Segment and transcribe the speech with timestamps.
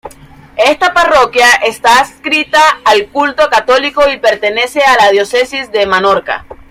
[0.57, 6.43] Esta parroquia está adscrita al culto católico y pertenece a la Diócesis de Menorca.